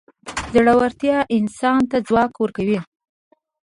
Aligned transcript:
زړورتیا 0.53 1.17
انسان 1.37 1.81
ته 1.91 1.97
ځواک 2.07 2.31
ورکوي. 2.37 2.79